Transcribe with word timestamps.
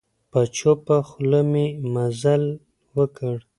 په 0.31 0.39
چوپه 0.57 0.97
خوله 1.07 1.41
مي 1.51 1.67
مزل 1.93 2.43
وکړ. 2.97 3.35